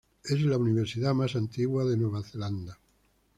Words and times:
Es 0.23 0.41
la 0.41 0.57
universidad 0.57 1.13
más 1.13 1.35
antigua 1.35 1.85
de 1.85 1.95
Nueva 1.95 2.23
Zelanda. 2.23 2.79